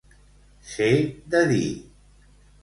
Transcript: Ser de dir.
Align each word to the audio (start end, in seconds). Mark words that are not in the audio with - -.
Ser 0.69 0.87
de 1.35 1.43
dir. 1.53 1.69